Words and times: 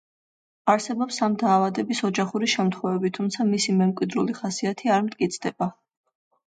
არსებობს 0.71 1.19
ამ 1.27 1.35
დაავადების 1.43 2.01
ოჯახური 2.09 2.51
შემთხვევები, 2.55 3.13
თუმცა 3.19 3.49
მისი 3.53 3.77
მემკვიდრული 3.83 4.41
ხასიათი 4.43 4.97
არ 4.99 5.09
მტკიცდება. 5.11 5.75